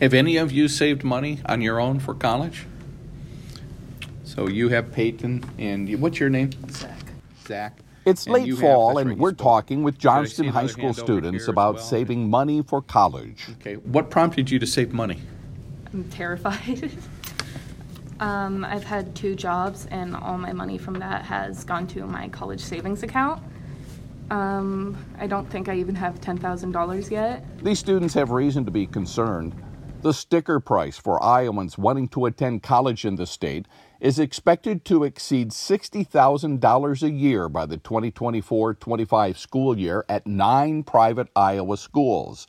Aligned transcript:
Have 0.00 0.14
any 0.14 0.36
of 0.38 0.50
you 0.50 0.68
saved 0.68 1.04
money 1.04 1.40
on 1.46 1.60
your 1.60 1.78
own 1.78 2.00
for 2.00 2.14
college? 2.14 2.66
So 4.24 4.48
you 4.48 4.68
have 4.70 4.92
Peyton, 4.92 5.44
and 5.58 5.88
you, 5.88 5.98
what's 5.98 6.18
your 6.18 6.30
name? 6.30 6.50
Zach. 6.70 6.98
Zach. 7.46 7.78
It's 8.06 8.24
And 8.24 8.32
late 8.34 8.46
you 8.46 8.54
have- 8.56 8.62
fall, 8.62 8.96
and 8.96 9.18
we're 9.18 9.30
spoke. 9.30 9.38
talking 9.44 9.82
with 9.82 9.98
Did 9.98 10.08
I 10.08 10.14
see 10.24 10.28
Johnston 10.36 10.48
High 10.48 10.66
School 10.68 10.94
students 10.94 11.48
about 11.48 11.74
well? 11.74 11.84
saving 11.84 12.30
money 12.30 12.62
for 12.62 12.80
college. 12.80 13.46
Okay. 13.60 13.74
What 13.74 14.08
prompted 14.08 14.50
you 14.50 14.58
to 14.58 14.66
save 14.66 14.92
money? 14.94 15.20
I'm 15.92 16.04
terrified. 16.04 16.90
um, 18.20 18.64
I've 18.64 18.84
had 18.84 19.14
two 19.14 19.34
jobs, 19.34 19.86
and 19.90 20.16
all 20.16 20.38
my 20.38 20.52
money 20.54 20.78
from 20.78 20.98
that 21.00 21.24
has 21.26 21.62
gone 21.64 21.86
to 21.88 22.06
my 22.06 22.28
college 22.28 22.60
savings 22.60 23.02
account. 23.02 23.42
Um, 24.30 24.96
I 25.18 25.26
don't 25.26 25.50
think 25.50 25.68
I 25.68 25.74
even 25.76 25.96
have 25.96 26.20
$10,000 26.22 27.10
yet. 27.10 27.44
These 27.62 27.80
students 27.80 28.14
have 28.14 28.30
reason 28.30 28.64
to 28.64 28.70
be 28.70 28.86
concerned. 28.86 29.52
The 30.02 30.14
sticker 30.14 30.60
price 30.60 30.96
for 30.96 31.22
Iowans 31.22 31.76
wanting 31.76 32.08
to 32.08 32.24
attend 32.24 32.62
college 32.62 33.04
in 33.04 33.16
the 33.16 33.26
state 33.26 33.66
is 34.00 34.18
expected 34.18 34.82
to 34.86 35.04
exceed 35.04 35.50
$60,000 35.50 37.02
a 37.02 37.10
year 37.10 37.50
by 37.50 37.66
the 37.66 37.76
2024 37.76 38.74
25 38.74 39.38
school 39.38 39.78
year 39.78 40.06
at 40.08 40.26
nine 40.26 40.84
private 40.84 41.28
Iowa 41.36 41.76
schools, 41.76 42.46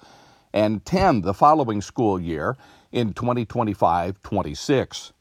and 0.53 0.85
10 0.85 1.23
the 1.23 1.33
following 1.33 1.81
school 1.81 2.21
year 2.21 2.55
in 2.93 3.11
2025 3.11 4.23
26. 4.23 5.11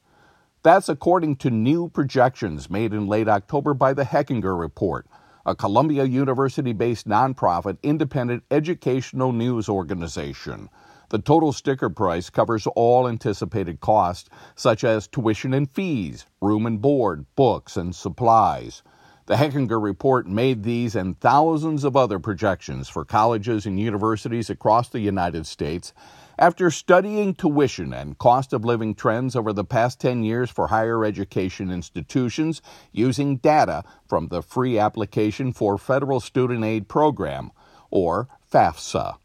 That's 0.63 0.89
according 0.89 1.35
to 1.37 1.51
new 1.51 1.89
projections 1.89 2.71
made 2.71 2.93
in 2.93 3.09
late 3.09 3.27
October 3.27 3.75
by 3.75 3.93
the 3.93 4.05
Hechinger 4.05 4.57
Report, 4.57 5.05
a 5.45 5.57
Columbia 5.57 6.05
University 6.05 6.73
based 6.75 7.09
nonprofit 7.09 7.79
independent 7.83 8.45
educational 8.53 9.33
news 9.33 9.69
organization. 9.69 10.69
The 11.11 11.19
total 11.19 11.53
sticker 11.53 11.91
price 11.91 12.31
covers 12.31 12.69
all 12.69 13.09
anticipated 13.09 13.81
costs, 13.81 14.31
such 14.55 14.85
as 14.85 15.09
tuition 15.09 15.53
and 15.53 15.69
fees, 15.69 16.25
room 16.41 16.67
and 16.67 16.81
board, 16.81 17.27
books, 17.35 17.77
and 17.77 17.93
supplies. 17.93 18.85
The 19.27 19.35
Hechinger 19.35 19.83
Report 19.83 20.29
made 20.29 20.63
these 20.63 20.95
and 20.95 21.19
thousands 21.19 21.83
of 21.83 21.97
other 21.97 22.21
projections 22.21 22.89
for 22.89 23.05
colleges 23.05 23.67
and 23.67 23.79
universities 23.79 24.51
across 24.51 24.89
the 24.89 25.01
United 25.01 25.47
States 25.47 25.93
after 26.39 26.71
studying 26.71 27.35
tuition 27.35 27.93
and 27.93 28.17
cost 28.17 28.53
of 28.53 28.65
living 28.65 28.95
trends 28.95 29.35
over 29.35 29.53
the 29.53 29.65
past 29.65 30.01
10 30.01 30.23
years 30.23 30.49
for 30.49 30.69
higher 30.69 31.05
education 31.05 31.73
institutions 31.73 32.63
using 32.93 33.37
data 33.39 33.83
from 34.09 34.29
the 34.29 34.43
Free 34.43 34.79
Application 34.79 35.53
for 35.53 35.77
Federal 35.77 36.21
Student 36.21 36.63
Aid 36.63 36.87
Program, 36.87 37.51
or 37.91 38.29
FAFSA. 38.53 39.17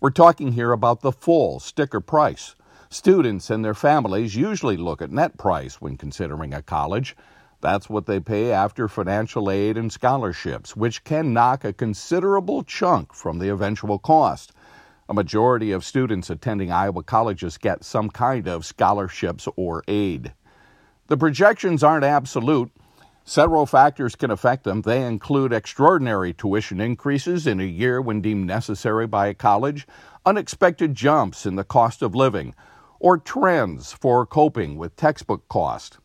We're 0.00 0.10
talking 0.10 0.52
here 0.52 0.70
about 0.70 1.00
the 1.00 1.10
full 1.10 1.58
sticker 1.58 1.98
price. 1.98 2.54
Students 2.88 3.50
and 3.50 3.64
their 3.64 3.74
families 3.74 4.36
usually 4.36 4.76
look 4.76 5.02
at 5.02 5.10
net 5.10 5.36
price 5.36 5.80
when 5.80 5.96
considering 5.96 6.54
a 6.54 6.62
college. 6.62 7.16
That's 7.60 7.90
what 7.90 8.06
they 8.06 8.20
pay 8.20 8.52
after 8.52 8.86
financial 8.86 9.50
aid 9.50 9.76
and 9.76 9.90
scholarships, 9.90 10.76
which 10.76 11.02
can 11.02 11.32
knock 11.32 11.64
a 11.64 11.72
considerable 11.72 12.62
chunk 12.62 13.12
from 13.12 13.40
the 13.40 13.48
eventual 13.48 13.98
cost. 13.98 14.52
A 15.08 15.14
majority 15.14 15.72
of 15.72 15.84
students 15.84 16.30
attending 16.30 16.70
Iowa 16.70 17.02
colleges 17.02 17.58
get 17.58 17.82
some 17.82 18.08
kind 18.08 18.46
of 18.46 18.64
scholarships 18.64 19.48
or 19.56 19.82
aid. 19.88 20.32
The 21.08 21.16
projections 21.16 21.82
aren't 21.82 22.04
absolute. 22.04 22.70
Several 23.28 23.66
factors 23.66 24.16
can 24.16 24.30
affect 24.30 24.64
them. 24.64 24.80
They 24.80 25.04
include 25.04 25.52
extraordinary 25.52 26.32
tuition 26.32 26.80
increases 26.80 27.46
in 27.46 27.60
a 27.60 27.64
year 27.64 28.00
when 28.00 28.22
deemed 28.22 28.46
necessary 28.46 29.06
by 29.06 29.26
a 29.26 29.34
college, 29.34 29.86
unexpected 30.24 30.94
jumps 30.94 31.44
in 31.44 31.54
the 31.54 31.62
cost 31.62 32.00
of 32.00 32.14
living, 32.14 32.54
or 32.98 33.18
trends 33.18 33.92
for 33.92 34.24
coping 34.24 34.78
with 34.78 34.96
textbook 34.96 35.46
cost. 35.50 35.98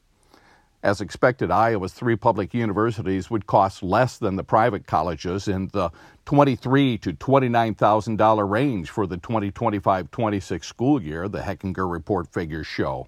As 0.84 1.00
expected, 1.00 1.50
Iowa's 1.50 1.94
three 1.94 2.18
public 2.18 2.54
universities 2.54 3.30
would 3.30 3.48
cost 3.48 3.82
less 3.82 4.18
than 4.18 4.36
the 4.36 4.44
private 4.44 4.86
colleges 4.86 5.48
in 5.48 5.70
the 5.72 5.92
twenty-three 6.26 6.98
to 6.98 7.14
twenty-nine 7.14 7.76
thousand 7.76 8.18
dollar 8.18 8.46
range 8.46 8.90
for 8.90 9.08
the 9.08 9.18
2025-26 9.18 10.66
school 10.66 11.02
year. 11.02 11.30
The 11.30 11.40
Hechinger 11.40 11.90
report 11.90 12.34
figures 12.34 12.68
show. 12.68 13.08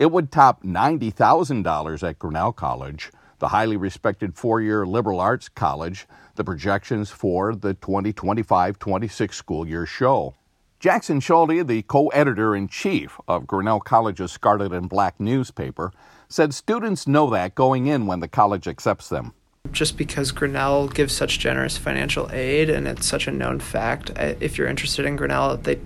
It 0.00 0.10
would 0.10 0.32
top 0.32 0.62
$90,000 0.62 2.08
at 2.08 2.18
Grinnell 2.18 2.52
College, 2.52 3.12
the 3.38 3.48
highly 3.48 3.76
respected 3.76 4.34
four 4.34 4.62
year 4.62 4.86
liberal 4.86 5.20
arts 5.20 5.50
college, 5.50 6.08
the 6.36 6.42
projections 6.42 7.10
for 7.10 7.54
the 7.54 7.74
2025 7.74 8.78
26 8.78 9.36
school 9.36 9.68
year 9.68 9.84
show. 9.84 10.36
Jackson 10.78 11.20
Schulte, 11.20 11.66
the 11.66 11.82
co 11.82 12.08
editor 12.08 12.56
in 12.56 12.66
chief 12.66 13.20
of 13.28 13.46
Grinnell 13.46 13.80
College's 13.80 14.32
Scarlet 14.32 14.72
and 14.72 14.88
Black 14.88 15.20
newspaper, 15.20 15.92
said 16.30 16.54
students 16.54 17.06
know 17.06 17.28
that 17.28 17.54
going 17.54 17.86
in 17.86 18.06
when 18.06 18.20
the 18.20 18.28
college 18.28 18.66
accepts 18.66 19.10
them. 19.10 19.34
just 19.70 19.98
because 19.98 20.32
Grinnell 20.32 20.88
gives 20.88 21.14
such 21.14 21.38
generous 21.38 21.76
financial 21.76 22.30
aid 22.32 22.70
and 22.70 22.88
it's 22.88 23.04
such 23.04 23.28
a 23.28 23.30
known 23.30 23.60
fact. 23.60 24.10
If 24.16 24.56
you're 24.56 24.66
interested 24.66 25.04
in 25.04 25.16
Grinnell, 25.16 25.58
they 25.58 25.78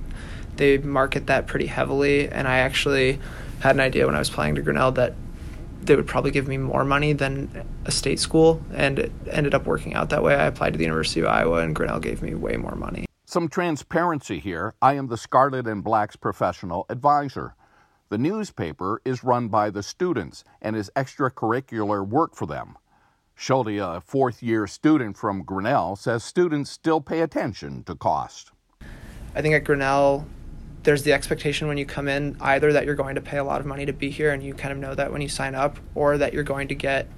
they 0.54 0.78
market 0.78 1.26
that 1.26 1.48
pretty 1.48 1.66
heavily. 1.66 2.28
And 2.28 2.46
I 2.46 2.58
actually 2.58 3.19
had 3.64 3.76
an 3.76 3.80
idea 3.80 4.04
when 4.04 4.14
I 4.14 4.19
was 4.19 4.28
applying 4.28 4.54
to 4.56 4.62
Grinnell 4.62 4.92
that 4.92 5.14
they 5.82 5.97
would 5.97 6.06
probably 6.06 6.30
give 6.30 6.47
me 6.47 6.58
more 6.58 6.84
money 6.84 7.14
than 7.14 7.66
a 7.86 7.91
state 7.91 8.20
school, 8.20 8.62
and 8.75 8.98
it 8.98 9.12
ended 9.30 9.54
up 9.54 9.64
working 9.64 9.94
out 9.94 10.10
that 10.10 10.22
way. 10.22 10.34
I 10.34 10.44
applied 10.44 10.75
to 10.75 10.76
the 10.76 10.84
University 10.84 11.20
of 11.20 11.28
Iowa, 11.28 11.62
and 11.62 11.75
Grinnell 11.75 11.98
gave 11.98 12.20
me 12.20 12.34
way 12.34 12.58
more 12.58 12.75
money. 12.75 13.06
Some 13.25 13.48
transparency 13.48 14.38
here. 14.38 14.75
I 14.82 14.94
am 14.94 15.06
the 15.08 15.16
Scarlet 15.16 15.66
and 15.66 15.82
Black's 15.82 16.14
professional 16.14 16.84
advisor. 16.91 17.54
The 18.10 18.19
newspaper 18.19 19.00
is 19.02 19.25
run 19.25 19.48
by 19.48 19.70
the 19.70 19.82
students 19.82 20.44
and 20.60 20.76
is 20.76 20.91
extracurricular 20.94 22.06
work 22.06 22.36
for 22.36 22.46
them. 22.46 22.76
Schulte, 23.34 23.78
a 23.81 24.02
fourth 24.04 24.42
year 24.42 24.66
student 24.66 25.16
from 25.16 25.42
Grinnell, 25.42 25.96
says 25.96 26.22
students 26.22 26.70
still 26.70 27.00
pay 27.00 27.22
attention 27.22 27.82
to 27.84 27.94
cost. 27.94 28.52
I 29.34 29.41
think 29.41 29.54
at 29.54 29.64
Grinnell, 29.64 30.26
there's 30.84 31.02
the 31.02 31.12
expectation 31.12 31.66
when 31.66 31.78
you 31.78 31.86
come 31.86 32.08
in 32.08 32.36
either 32.40 32.72
that 32.72 32.84
you're 32.84 32.94
going 32.94 33.16
to 33.16 33.20
pay 33.20 33.38
a 33.38 33.44
lot 33.44 33.60
of 33.60 33.66
money 33.66 33.86
to 33.86 33.92
be 33.92 34.10
here, 34.10 34.32
and 34.32 34.42
you 34.42 34.54
kind 34.54 34.72
of 34.72 34.78
know 34.78 34.94
that 34.94 35.10
when 35.10 35.20
you 35.20 35.28
sign 35.28 35.54
up, 35.54 35.78
or 35.94 36.18
that 36.18 36.32
you're 36.32 36.44
going 36.44 36.68
to 36.68 36.74
get 36.74 37.08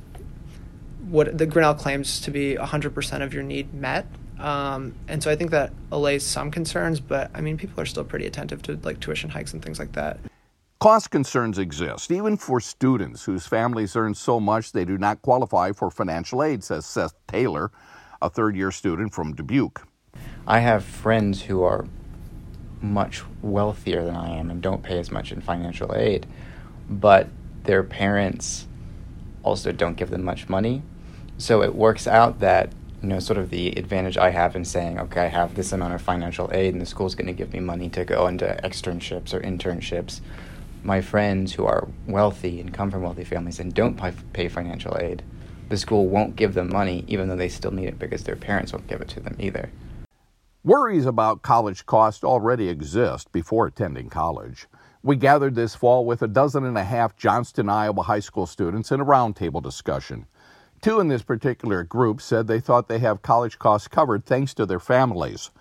what 1.09 1.37
the 1.37 1.47
Grinnell 1.47 1.75
claims 1.75 2.21
to 2.21 2.31
be 2.31 2.56
100% 2.56 3.22
of 3.22 3.34
your 3.34 3.43
need 3.43 3.72
met. 3.75 4.06
Um, 4.38 4.94
and 5.09 5.22
so 5.22 5.31
I 5.31 5.37
think 5.37 5.50
that 5.50 5.72
allays 5.93 6.25
some 6.25 6.50
concerns, 6.50 7.00
but 7.00 7.31
I 7.34 7.41
mean, 7.41 7.56
people 7.56 7.81
are 7.81 7.87
still 7.87 8.04
pretty 8.04 8.27
attentive 8.27 8.62
to 8.62 8.78
like 8.82 9.00
tuition 9.00 9.31
hikes 9.31 9.53
and 9.53 9.62
things 9.62 9.78
like 9.78 9.93
that. 9.93 10.19
Cost 10.78 11.10
concerns 11.10 11.59
exist, 11.59 12.10
even 12.10 12.37
for 12.37 12.60
students 12.60 13.25
whose 13.25 13.47
families 13.47 13.97
earn 13.97 14.15
so 14.15 14.38
much 14.38 14.72
they 14.72 14.84
do 14.84 14.98
not 14.98 15.22
qualify 15.22 15.72
for 15.72 15.91
financial 15.91 16.43
aid, 16.43 16.62
says 16.62 16.84
Seth 16.84 17.15
Taylor, 17.28 17.72
a 18.21 18.28
third 18.28 18.54
year 18.56 18.71
student 18.71 19.15
from 19.15 19.34
Dubuque. 19.34 19.83
I 20.47 20.60
have 20.60 20.84
friends 20.84 21.43
who 21.43 21.62
are 21.62 21.87
much 22.81 23.23
wealthier 23.43 24.05
than 24.05 24.17
I 24.17 24.31
am 24.31 24.51
and 24.51 24.61
don't 24.61 24.83
pay 24.83 24.99
as 24.99 25.11
much 25.11 25.33
in 25.33 25.41
financial 25.41 25.95
aid, 25.95 26.27
but 26.89 27.29
their 27.65 27.83
parents 27.83 28.67
also 29.43 29.73
don't 29.73 29.97
give 29.97 30.11
them 30.11 30.25
much 30.25 30.49
money. 30.49 30.83
So 31.39 31.63
it 31.63 31.75
works 31.75 32.07
out 32.07 32.41
that, 32.41 32.73
you 33.03 33.09
know, 33.09 33.19
sort 33.19 33.39
of 33.39 33.51
the 33.51 33.69
advantage 33.73 34.17
I 34.17 34.31
have 34.31 34.57
in 34.57 34.65
saying, 34.65 34.99
okay, 34.99 35.23
I 35.23 35.29
have 35.29 35.55
this 35.55 35.73
amount 35.73 35.95
of 35.95 36.03
financial 36.03 36.51
aid 36.53 36.73
and 36.73 36.81
the 36.81 36.87
school's 36.87 37.15
going 37.15 37.27
to 37.27 37.33
give 37.33 37.53
me 37.53 37.61
money 37.61 37.89
to 37.91 38.05
go 38.05 38.27
into 38.27 38.59
externships 38.63 39.35
or 39.35 39.41
internships. 39.41 40.21
My 40.83 41.01
friends 41.01 41.55
who 41.55 41.67
are 41.67 41.89
wealthy 42.07 42.61
and 42.61 42.73
come 42.73 42.91
from 42.91 43.03
wealthy 43.03 43.25
families 43.25 43.59
and 43.59 43.75
don't 43.75 44.01
pay 44.33 44.49
financial 44.49 44.97
aid, 44.99 45.23
the 45.69 45.77
school 45.77 46.07
won't 46.07 46.37
give 46.37 46.55
them 46.55 46.73
money 46.73 47.05
even 47.09 47.29
though 47.29 47.37
they 47.37 47.49
still 47.49 47.73
need 47.73 47.89
it 47.89 47.99
because 47.99 48.23
their 48.23 48.37
parents 48.37 48.73
won't 48.73 48.87
give 48.87 49.01
it 49.01 49.09
to 49.09 49.21
them 49.21 49.37
either. 49.39 49.71
Worries 50.66 51.06
about 51.06 51.43
college 51.43 51.87
costs 51.87 52.25
already 52.25 52.69
exist 52.69 53.31
before 53.31 53.69
attending 53.69 54.09
college. 54.09 54.66
We 55.01 55.15
gathered 55.15 55.54
this 55.54 55.77
fall 55.77 56.04
with 56.04 56.22
a 56.22 56.27
dozen 56.27 56.65
and 56.65 56.77
a 56.77 56.83
half 56.83 57.16
Johnston, 57.16 57.68
Iowa 57.68 58.03
high 58.03 58.18
school 58.18 58.47
students 58.47 58.91
in 58.91 59.01
a 59.01 59.04
roundtable 59.04 59.63
discussion. 59.63 60.27
Two 60.83 60.98
in 60.98 61.07
this 61.07 61.22
particular 61.22 61.84
group 61.84 62.21
said 62.21 62.48
they 62.48 62.59
thought 62.59 62.89
they 62.89 62.98
have 62.98 63.22
college 63.22 63.60
costs 63.60 63.86
covered 63.86 64.27
thanks 64.27 64.54
to 64.54 64.66
their 64.66 64.80
families. 64.80 65.53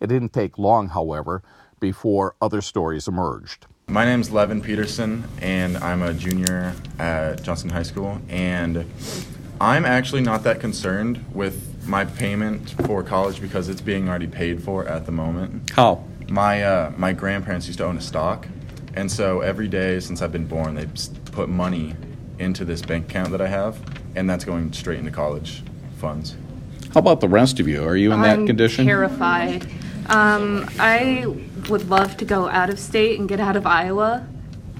It 0.00 0.06
didn't 0.06 0.32
take 0.32 0.56
long, 0.56 0.88
however, 0.88 1.42
before 1.78 2.34
other 2.40 2.62
stories 2.62 3.06
emerged. 3.06 3.66
My 3.88 4.06
name 4.06 4.22
is 4.22 4.30
Levin 4.30 4.62
Peterson, 4.62 5.24
and 5.42 5.76
I'm 5.76 6.00
a 6.00 6.14
junior 6.14 6.74
at 6.98 7.42
Johnston 7.42 7.68
High 7.68 7.82
School. 7.82 8.18
And 8.30 8.86
I'm 9.60 9.84
actually 9.84 10.22
not 10.22 10.42
that 10.44 10.60
concerned 10.60 11.24
with 11.32 11.86
my 11.86 12.04
payment 12.04 12.70
for 12.86 13.02
college 13.02 13.40
because 13.40 13.68
it's 13.68 13.80
being 13.80 14.08
already 14.08 14.26
paid 14.26 14.62
for 14.62 14.86
at 14.88 15.06
the 15.06 15.12
moment. 15.12 15.70
How? 15.70 16.04
My 16.28 16.62
uh, 16.62 16.92
my 16.96 17.12
grandparents 17.12 17.66
used 17.66 17.78
to 17.78 17.84
own 17.84 17.96
a 17.96 18.00
stock, 18.00 18.48
and 18.94 19.10
so 19.10 19.40
every 19.40 19.68
day 19.68 20.00
since 20.00 20.22
I've 20.22 20.32
been 20.32 20.46
born, 20.46 20.74
they 20.74 20.88
put 21.32 21.48
money 21.48 21.94
into 22.38 22.64
this 22.64 22.82
bank 22.82 23.06
account 23.10 23.30
that 23.30 23.40
I 23.40 23.46
have, 23.46 23.78
and 24.16 24.28
that's 24.28 24.44
going 24.44 24.72
straight 24.72 24.98
into 24.98 25.10
college 25.10 25.62
funds. 25.98 26.36
How 26.92 27.00
about 27.00 27.20
the 27.20 27.28
rest 27.28 27.60
of 27.60 27.68
you? 27.68 27.84
Are 27.84 27.96
you 27.96 28.12
in 28.12 28.22
that 28.22 28.38
I'm 28.38 28.46
condition? 28.46 28.86
terrified. 28.86 29.66
Um, 30.06 30.68
I 30.78 31.26
would 31.68 31.88
love 31.88 32.16
to 32.18 32.24
go 32.24 32.48
out 32.48 32.70
of 32.70 32.78
state 32.78 33.18
and 33.18 33.28
get 33.28 33.40
out 33.40 33.56
of 33.56 33.66
Iowa 33.66 34.26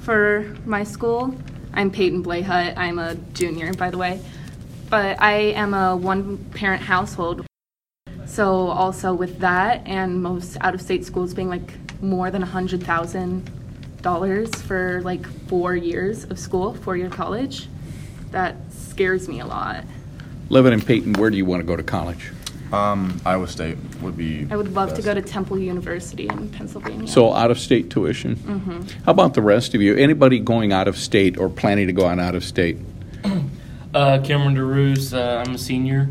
for 0.00 0.54
my 0.64 0.84
school. 0.84 1.34
I'm 1.72 1.90
Peyton 1.90 2.22
Blayhut. 2.22 2.76
I'm 2.76 2.98
a 2.98 3.14
junior, 3.34 3.72
by 3.74 3.90
the 3.90 3.98
way. 3.98 4.20
But 4.94 5.20
I 5.20 5.34
am 5.56 5.74
a 5.74 5.96
one 5.96 6.38
parent 6.54 6.80
household. 6.80 7.44
So, 8.26 8.68
also 8.68 9.12
with 9.12 9.40
that, 9.40 9.82
and 9.86 10.22
most 10.22 10.56
out 10.60 10.72
of 10.72 10.80
state 10.80 11.04
schools 11.04 11.34
being 11.34 11.48
like 11.48 11.72
more 12.00 12.30
than 12.30 12.44
$100,000 12.44 14.56
for 14.62 15.02
like 15.02 15.26
four 15.48 15.74
years 15.74 16.22
of 16.22 16.38
school, 16.38 16.74
four 16.74 16.96
year 16.96 17.10
college, 17.10 17.66
that 18.30 18.54
scares 18.70 19.28
me 19.28 19.40
a 19.40 19.46
lot. 19.46 19.82
Living 20.48 20.72
in 20.72 20.80
Peyton, 20.80 21.14
where 21.14 21.28
do 21.28 21.36
you 21.36 21.44
want 21.44 21.58
to 21.58 21.66
go 21.66 21.74
to 21.74 21.82
college? 21.82 22.30
Um, 22.72 23.20
Iowa 23.26 23.48
State 23.48 23.78
would 24.00 24.16
be. 24.16 24.46
I 24.48 24.54
would 24.54 24.74
love 24.74 24.94
to 24.94 25.02
go 25.02 25.12
to 25.12 25.22
Temple 25.22 25.58
University 25.58 26.28
in 26.28 26.50
Pennsylvania. 26.50 27.08
So 27.08 27.32
out 27.32 27.50
of 27.50 27.58
state 27.58 27.90
tuition. 27.90 28.36
How 29.04 29.10
about 29.10 29.34
the 29.34 29.42
rest 29.42 29.74
of 29.74 29.82
you? 29.82 29.96
Anybody 29.96 30.38
going 30.38 30.72
out 30.72 30.86
of 30.86 30.96
state 30.96 31.36
or 31.36 31.48
planning 31.48 31.88
to 31.88 31.92
go 31.92 32.06
on 32.06 32.20
out 32.20 32.36
of 32.36 32.44
state? 32.44 32.76
Uh, 33.94 34.20
Cameron 34.24 34.56
DeRuse, 34.56 35.16
uh, 35.16 35.44
I'm 35.46 35.54
a 35.54 35.58
senior, 35.58 36.10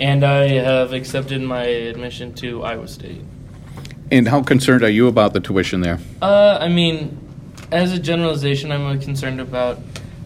and 0.00 0.24
I 0.24 0.48
have 0.48 0.94
accepted 0.94 1.42
my 1.42 1.62
admission 1.62 2.32
to 2.36 2.62
Iowa 2.62 2.88
State. 2.88 3.20
And 4.10 4.26
how 4.26 4.42
concerned 4.42 4.82
are 4.82 4.88
you 4.88 5.08
about 5.08 5.34
the 5.34 5.40
tuition 5.40 5.82
there? 5.82 5.98
Uh, 6.22 6.56
I 6.58 6.68
mean, 6.68 7.20
as 7.70 7.92
a 7.92 7.98
generalization, 7.98 8.72
I'm 8.72 8.98
concerned 8.98 9.42
about 9.42 9.78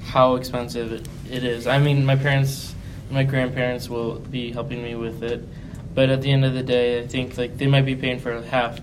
how 0.05 0.37
expensive 0.37 0.93
it, 0.93 1.09
it 1.29 1.43
is. 1.43 1.67
I 1.67 1.81
mean, 1.81 2.07
my 2.07 2.15
parents, 2.15 2.73
my 3.11 3.25
grandparents 3.25 3.89
will 3.89 4.21
be 4.21 4.53
helping 4.53 4.81
me 4.81 4.95
with 4.95 5.25
it, 5.25 5.43
but 5.97 6.09
at 6.09 6.23
the 6.23 6.31
end 6.31 6.45
of 6.45 6.55
the 6.55 6.63
day, 6.63 7.03
I 7.03 7.09
think 7.09 7.37
like 7.37 7.59
they 7.59 7.67
might 7.67 7.85
be 7.85 7.97
paying 7.97 8.21
for 8.21 8.41
half. 8.43 8.79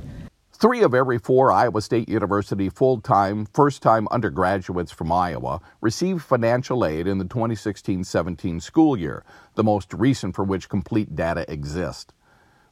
Three 0.59 0.83
of 0.83 0.93
every 0.93 1.19
four 1.19 1.53
Iowa 1.53 1.81
State 1.81 2.09
University 2.09 2.67
full 2.67 2.99
time, 2.99 3.45
first 3.45 3.81
time 3.81 4.09
undergraduates 4.11 4.91
from 4.91 5.09
Iowa 5.09 5.61
received 5.79 6.21
financial 6.21 6.85
aid 6.85 7.07
in 7.07 7.17
the 7.17 7.23
2016 7.23 8.03
17 8.03 8.59
school 8.59 8.97
year, 8.97 9.23
the 9.55 9.63
most 9.63 9.93
recent 9.93 10.35
for 10.35 10.43
which 10.43 10.67
complete 10.67 11.15
data 11.15 11.49
exist. 11.49 12.11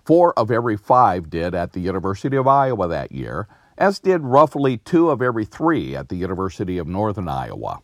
Four 0.04 0.38
of 0.38 0.51
every 0.51 0.75
five 0.75 1.30
did 1.30 1.56
at 1.56 1.72
the 1.72 1.80
University 1.80 2.36
of 2.36 2.45
Iowa 2.45 2.89
that 2.89 3.13
year, 3.13 3.48
as 3.78 4.00
did 4.00 4.19
roughly 4.19 4.78
two 4.78 5.10
of 5.10 5.22
every 5.22 5.45
three 5.45 5.95
at 5.95 6.10
the 6.10 6.18
University 6.18 6.78
of 6.78 6.88
Northern 6.88 7.30
Iowa. 7.30 7.80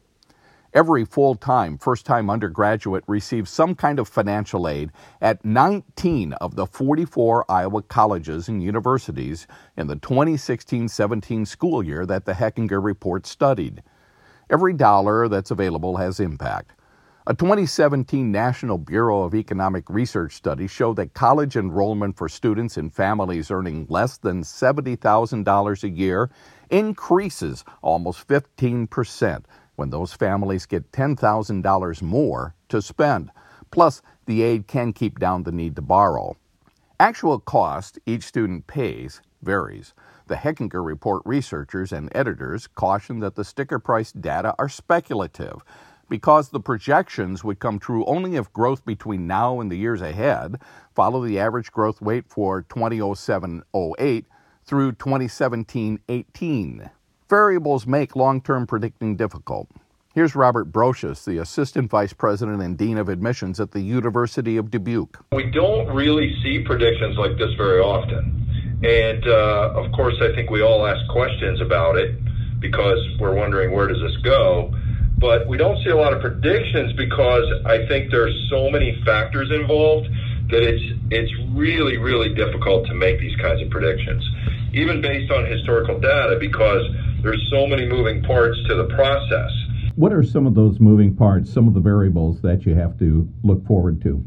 Every 0.73 1.05
full 1.05 1.35
time, 1.35 1.77
first 1.77 2.03
time 2.03 2.31
undergraduate 2.31 3.03
receives 3.05 3.51
some 3.51 3.75
kind 3.75 3.99
of 3.99 4.07
financial 4.07 4.67
aid 4.67 4.91
at 5.21 5.45
19 5.45 6.33
of 6.33 6.55
the 6.55 6.65
44 6.65 7.45
Iowa 7.47 7.83
colleges 7.83 8.47
and 8.47 8.63
universities 8.63 9.45
in 9.77 9.85
the 9.85 9.97
2016 9.97 10.87
17 10.87 11.45
school 11.45 11.83
year 11.83 12.07
that 12.07 12.25
the 12.25 12.33
Hechinger 12.33 12.83
Report 12.83 13.27
studied. 13.27 13.83
Every 14.49 14.73
dollar 14.73 15.27
that's 15.27 15.51
available 15.51 15.97
has 15.97 16.19
impact. 16.19 16.71
A 17.27 17.35
2017 17.35 18.31
National 18.31 18.79
Bureau 18.79 19.21
of 19.21 19.35
Economic 19.35 19.87
Research 19.89 20.33
study 20.33 20.67
showed 20.67 20.95
that 20.95 21.13
college 21.13 21.55
enrollment 21.55 22.17
for 22.17 22.27
students 22.27 22.77
in 22.77 22.89
families 22.89 23.51
earning 23.51 23.85
less 23.89 24.17
than 24.17 24.41
$70,000 24.41 25.83
a 25.83 25.89
year 25.89 26.31
increases 26.69 27.63
almost 27.83 28.27
15% 28.27 29.45
when 29.75 29.89
those 29.89 30.13
families 30.13 30.65
get 30.65 30.91
$10,000 30.91 32.01
more 32.01 32.55
to 32.69 32.81
spend. 32.81 33.31
Plus, 33.71 34.01
the 34.25 34.43
aid 34.43 34.67
can 34.67 34.93
keep 34.93 35.19
down 35.19 35.43
the 35.43 35.51
need 35.51 35.75
to 35.75 35.81
borrow. 35.81 36.37
Actual 36.99 37.39
cost 37.39 37.99
each 38.05 38.23
student 38.23 38.67
pays 38.67 39.21
varies. 39.41 39.93
The 40.27 40.35
Hechinger 40.35 40.85
Report 40.85 41.21
researchers 41.25 41.91
and 41.91 42.09
editors 42.15 42.67
caution 42.67 43.19
that 43.19 43.35
the 43.35 43.43
sticker 43.43 43.79
price 43.79 44.11
data 44.11 44.55
are 44.57 44.69
speculative 44.69 45.63
because 46.09 46.49
the 46.49 46.59
projections 46.59 47.43
would 47.43 47.59
come 47.59 47.79
true 47.79 48.05
only 48.05 48.35
if 48.35 48.53
growth 48.53 48.85
between 48.85 49.27
now 49.27 49.59
and 49.59 49.71
the 49.71 49.77
years 49.77 50.01
ahead 50.01 50.57
follow 50.93 51.25
the 51.25 51.39
average 51.39 51.71
growth 51.71 52.01
rate 52.01 52.25
for 52.27 52.61
2007 52.61 53.63
08 53.99 54.25
through 54.65 54.91
2017 54.93 55.99
18. 56.07 56.89
Variables 57.33 57.87
make 57.87 58.15
long 58.15 58.41
term 58.41 58.67
predicting 58.67 59.15
difficult. 59.15 59.67
Here's 60.13 60.35
Robert 60.35 60.71
Brocious, 60.71 61.25
the 61.25 61.39
Assistant 61.39 61.89
Vice 61.89 62.13
President 62.13 62.61
and 62.61 62.77
Dean 62.77 62.99
of 62.99 63.09
Admissions 63.09 63.59
at 63.59 63.71
the 63.71 63.81
University 63.81 64.55
of 64.55 64.69
Dubuque. 64.69 65.17
We 65.31 65.49
don't 65.49 65.87
really 65.95 66.31
see 66.43 66.59
predictions 66.63 67.17
like 67.17 67.39
this 67.39 67.51
very 67.57 67.79
often. 67.79 68.77
And 68.83 69.25
uh, 69.25 69.73
of 69.73 69.91
course, 69.93 70.13
I 70.21 70.35
think 70.35 70.51
we 70.51 70.61
all 70.61 70.85
ask 70.85 71.01
questions 71.09 71.59
about 71.59 71.97
it 71.97 72.13
because 72.59 72.99
we're 73.19 73.33
wondering 73.33 73.73
where 73.73 73.87
does 73.87 73.99
this 73.99 74.17
go. 74.17 74.71
But 75.17 75.47
we 75.47 75.57
don't 75.57 75.83
see 75.83 75.89
a 75.89 75.97
lot 75.97 76.13
of 76.13 76.21
predictions 76.21 76.93
because 76.93 77.45
I 77.65 77.87
think 77.87 78.11
there's 78.11 78.47
so 78.51 78.69
many 78.69 79.01
factors 79.05 79.49
involved 79.49 80.07
that 80.51 80.61
it's 80.61 80.83
it's 81.09 81.33
really 81.55 81.97
really 81.97 82.35
difficult 82.35 82.85
to 82.89 82.93
make 82.93 83.17
these 83.19 83.35
kinds 83.37 83.59
of 83.63 83.71
predictions, 83.71 84.23
even 84.71 85.01
based 85.01 85.31
on 85.31 85.47
historical 85.47 85.99
data, 85.99 86.37
because 86.39 86.85
there's 87.23 87.47
so 87.49 87.65
many 87.65 87.87
moving 87.87 88.21
parts 88.21 88.57
to 88.67 88.75
the 88.75 88.93
process. 88.95 89.49
What 89.95 90.11
are 90.11 90.23
some 90.23 90.45
of 90.45 90.55
those 90.55 90.79
moving 90.79 91.15
parts, 91.15 91.51
some 91.51 91.67
of 91.67 91.73
the 91.73 91.79
variables 91.79 92.41
that 92.41 92.65
you 92.65 92.75
have 92.75 92.99
to 92.99 93.27
look 93.43 93.65
forward 93.65 94.01
to? 94.03 94.23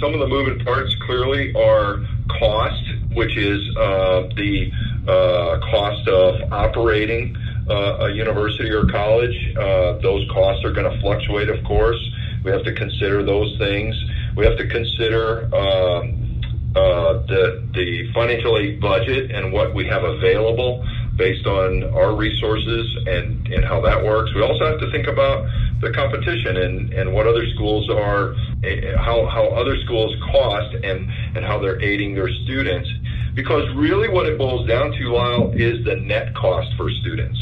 Some 0.00 0.14
of 0.14 0.20
the 0.20 0.28
moving 0.28 0.64
parts 0.64 0.94
clearly 1.06 1.52
are 1.54 2.04
cost, 2.38 2.84
which 3.14 3.36
is 3.36 3.60
uh, 3.76 4.28
the 4.36 4.70
uh, 5.08 5.58
cost 5.70 6.06
of 6.08 6.52
operating 6.52 7.36
uh, 7.68 8.06
a 8.06 8.12
university 8.12 8.70
or 8.70 8.86
college. 8.86 9.34
Uh, 9.56 9.98
those 9.98 10.28
costs 10.30 10.64
are 10.64 10.72
going 10.72 10.90
to 10.90 11.00
fluctuate, 11.00 11.48
of 11.48 11.64
course. 11.64 11.98
We 12.44 12.52
have 12.52 12.62
to 12.62 12.74
consider 12.74 13.24
those 13.24 13.56
things. 13.58 13.96
We 14.36 14.44
have 14.44 14.56
to 14.58 14.68
consider 14.68 15.46
um, 15.52 16.42
uh, 16.76 17.24
the 17.26 17.66
the 17.72 18.12
financial 18.12 18.58
aid 18.58 18.80
budget 18.80 19.30
and 19.30 19.52
what 19.52 19.74
we 19.74 19.86
have 19.86 20.04
available 20.04 20.86
based 21.16 21.46
on 21.46 21.84
our 21.94 22.14
resources 22.14 22.96
and, 23.06 23.46
and 23.48 23.64
how 23.64 23.80
that 23.80 24.04
works. 24.04 24.34
We 24.34 24.42
also 24.42 24.66
have 24.66 24.80
to 24.80 24.90
think 24.90 25.06
about 25.06 25.46
the 25.80 25.90
competition 25.92 26.56
and, 26.56 26.92
and 26.92 27.12
what 27.12 27.26
other 27.26 27.46
schools 27.54 27.88
are, 27.90 28.34
eh, 28.64 28.96
how, 28.96 29.26
how 29.26 29.48
other 29.48 29.80
schools 29.84 30.14
cost 30.30 30.74
and, 30.84 31.10
and 31.34 31.44
how 31.44 31.58
they're 31.58 31.80
aiding 31.82 32.14
their 32.14 32.30
students. 32.44 32.88
Because 33.34 33.68
really 33.74 34.08
what 34.08 34.26
it 34.26 34.38
boils 34.38 34.66
down 34.66 34.92
to, 34.92 35.12
Lyle, 35.12 35.52
is 35.52 35.84
the 35.84 35.96
net 35.96 36.34
cost 36.34 36.68
for 36.76 36.90
students. 36.90 37.38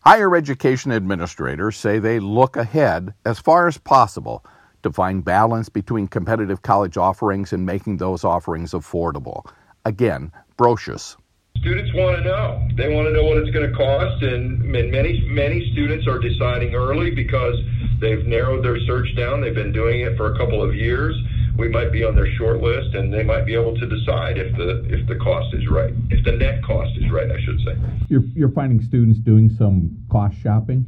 Higher 0.00 0.34
education 0.34 0.92
administrators 0.92 1.76
say 1.76 1.98
they 1.98 2.20
look 2.20 2.56
ahead 2.56 3.14
as 3.26 3.38
far 3.38 3.68
as 3.68 3.78
possible 3.78 4.44
to 4.82 4.90
find 4.90 5.24
balance 5.24 5.68
between 5.68 6.08
competitive 6.08 6.62
college 6.62 6.96
offerings 6.96 7.52
and 7.52 7.66
making 7.66 7.98
those 7.98 8.24
offerings 8.24 8.72
affordable. 8.72 9.46
Again, 9.84 10.32
Brocious. 10.56 11.16
Students 11.60 11.92
want 11.92 12.16
to 12.16 12.24
know. 12.24 12.66
They 12.74 12.88
want 12.88 13.06
to 13.08 13.12
know 13.12 13.24
what 13.24 13.36
it's 13.36 13.50
going 13.50 13.70
to 13.70 13.76
cost, 13.76 14.22
and 14.22 14.64
many 14.64 15.20
many 15.28 15.70
students 15.72 16.06
are 16.06 16.18
deciding 16.18 16.74
early 16.74 17.10
because 17.10 17.54
they've 18.00 18.24
narrowed 18.24 18.64
their 18.64 18.80
search 18.86 19.14
down. 19.14 19.42
They've 19.42 19.54
been 19.54 19.72
doing 19.72 20.00
it 20.00 20.16
for 20.16 20.32
a 20.32 20.38
couple 20.38 20.62
of 20.62 20.74
years. 20.74 21.14
We 21.58 21.68
might 21.68 21.92
be 21.92 22.02
on 22.02 22.16
their 22.16 22.32
short 22.38 22.62
list, 22.62 22.94
and 22.94 23.12
they 23.12 23.22
might 23.22 23.44
be 23.44 23.52
able 23.52 23.76
to 23.76 23.86
decide 23.86 24.38
if 24.38 24.56
the 24.56 24.88
if 24.88 25.06
the 25.06 25.16
cost 25.16 25.52
is 25.52 25.68
right, 25.68 25.92
if 26.08 26.24
the 26.24 26.32
net 26.32 26.64
cost 26.64 26.96
is 26.96 27.10
right, 27.10 27.30
I 27.30 27.38
should 27.44 27.60
say. 27.60 27.76
You're, 28.08 28.24
you're 28.34 28.52
finding 28.52 28.80
students 28.80 29.18
doing 29.18 29.50
some 29.58 29.98
cost 30.10 30.38
shopping? 30.38 30.86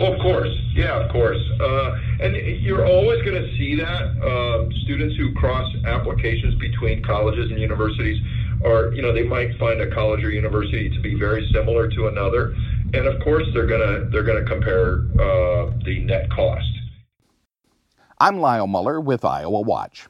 Of 0.00 0.18
course, 0.20 0.52
yeah, 0.74 1.00
of 1.00 1.10
course, 1.10 1.40
uh, 1.60 1.96
and 2.20 2.36
you're 2.60 2.84
always 2.84 3.22
going 3.22 3.40
to 3.40 3.48
see 3.56 3.76
that 3.76 4.02
uh, 4.20 4.68
students 4.82 5.16
who 5.16 5.32
cross 5.34 5.72
applications 5.86 6.56
between 6.56 7.02
colleges 7.02 7.50
and 7.50 7.60
universities 7.60 8.20
are, 8.64 8.92
you 8.92 9.02
know, 9.02 9.12
they 9.12 9.22
might 9.22 9.56
find 9.58 9.80
a 9.80 9.90
college 9.94 10.24
or 10.24 10.30
university 10.30 10.90
to 10.90 11.00
be 11.00 11.14
very 11.18 11.48
similar 11.52 11.88
to 11.90 12.08
another, 12.08 12.54
and 12.94 13.06
of 13.06 13.22
course 13.22 13.44
they're 13.52 13.66
gonna 13.66 14.08
they're 14.10 14.22
gonna 14.22 14.44
compare 14.44 15.04
uh, 15.20 15.70
the 15.84 16.02
net 16.04 16.30
cost. 16.30 16.66
I'm 18.18 18.38
Lyle 18.38 18.66
Muller 18.66 19.00
with 19.00 19.22
IowaWatch. 19.22 20.06